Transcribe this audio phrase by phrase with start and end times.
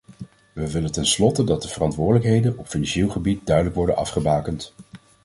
[0.53, 4.73] We willen tenslotte dat de verantwoordelijkheden op financieel gebied duidelijk worden afgebakend.